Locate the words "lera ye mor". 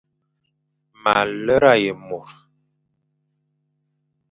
1.45-2.27